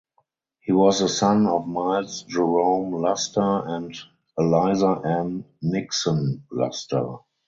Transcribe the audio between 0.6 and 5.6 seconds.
He was the son of Miles Jerome Luster and Eliza Ann